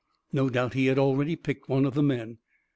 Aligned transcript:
No 0.33 0.49
doubt 0.49 0.73
he 0.73 0.87
had 0.87 0.97
already 0.97 1.35
picked 1.35 1.69
one 1.69 1.85
of 1.85 1.93
the 1.93 2.01
men. 2.01 2.39